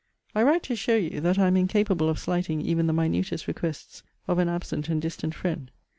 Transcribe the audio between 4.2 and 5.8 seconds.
of an absent and distant friend.